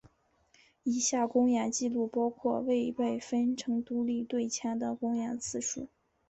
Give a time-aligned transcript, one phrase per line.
[0.81, 5.89] 以下公演记录包括未被分成独立队前的公演次数。